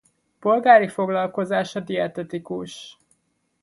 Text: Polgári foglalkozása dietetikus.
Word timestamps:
Polgári 0.39 0.87
foglalkozása 0.87 1.79
dietetikus. 1.83 2.97